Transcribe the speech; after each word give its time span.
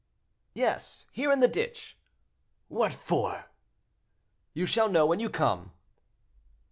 "Yes; 0.55 1.05
here 1.11 1.31
in 1.31 1.41
the 1.41 1.47
ditch." 1.47 1.95
"What 2.69 2.91
for?" 2.91 3.45
"You 4.51 4.65
shall 4.65 4.89
know 4.89 5.05
when 5.05 5.19
you 5.19 5.29
come." 5.29 5.73